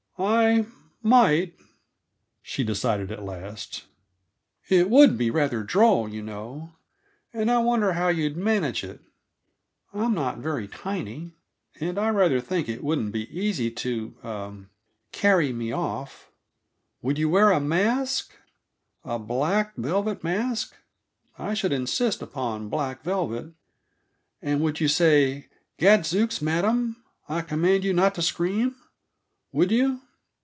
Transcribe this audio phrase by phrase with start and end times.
[0.23, 0.67] "I
[1.01, 1.55] might,"
[2.43, 3.85] she decided at last.
[4.69, 6.73] "It would be rather droll, you know,
[7.33, 8.99] and I wonder how you'd manage it;
[9.95, 11.31] I'm not very tiny,
[11.79, 14.69] and I rather think it wouldn't be easy to er
[15.11, 16.29] carry me off.
[17.01, 18.31] Would you wear a mask
[19.03, 20.75] a black velvet mask?
[21.39, 23.53] I should insist upon black velvet.
[24.39, 25.47] And would you say:
[25.79, 26.97] 'Gadzooks, madam!
[27.27, 28.75] I command you not to scream!'
[29.51, 29.99] Would you?"